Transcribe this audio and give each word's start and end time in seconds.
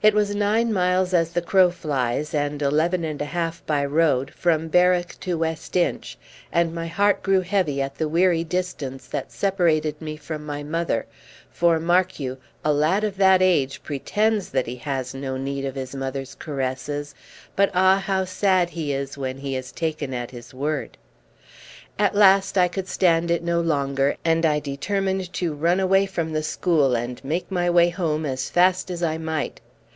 It 0.00 0.14
was 0.14 0.32
nine 0.32 0.72
miles 0.72 1.12
as 1.12 1.32
the 1.32 1.42
crow 1.42 1.72
flies, 1.72 2.32
and 2.32 2.62
eleven 2.62 3.02
and 3.02 3.20
a 3.20 3.24
half 3.24 3.66
by 3.66 3.84
road, 3.84 4.30
from 4.32 4.68
Berwick 4.68 5.18
to 5.22 5.36
West 5.36 5.74
Inch, 5.74 6.16
and 6.52 6.72
my 6.72 6.86
heart 6.86 7.20
grew 7.20 7.40
heavy 7.40 7.82
at 7.82 7.96
the 7.96 8.06
weary 8.08 8.44
distance 8.44 9.08
that 9.08 9.32
separated 9.32 10.00
me 10.00 10.16
from 10.16 10.46
my 10.46 10.62
mother; 10.62 11.06
for, 11.50 11.80
mark 11.80 12.20
you, 12.20 12.38
a 12.64 12.72
lad 12.72 13.02
of 13.02 13.16
that 13.16 13.42
age 13.42 13.82
pretends 13.82 14.50
that 14.50 14.68
he 14.68 14.76
has 14.76 15.14
no 15.14 15.36
need 15.36 15.64
of 15.64 15.74
his 15.74 15.96
mother's 15.96 16.36
caresses, 16.36 17.12
but 17.56 17.68
ah, 17.74 17.98
how 17.98 18.24
sad 18.24 18.70
he 18.70 18.92
is 18.92 19.18
when 19.18 19.38
he 19.38 19.56
is 19.56 19.72
taken 19.72 20.14
at 20.14 20.30
his 20.30 20.54
word! 20.54 20.96
At 21.98 22.14
last 22.14 22.56
I 22.56 22.68
could 22.68 22.86
stand 22.86 23.32
it 23.32 23.42
no 23.42 23.60
longer, 23.60 24.16
and 24.24 24.46
I 24.46 24.60
determined 24.60 25.32
to 25.32 25.52
run 25.54 25.80
away 25.80 26.06
from 26.06 26.34
the 26.34 26.44
school 26.44 26.94
and 26.94 27.20
make 27.24 27.50
my 27.50 27.68
way 27.68 27.88
home 27.88 28.24
as 28.24 28.48
fast 28.48 28.92
as 28.92 29.02
I 29.02 29.18
might. 29.18 29.60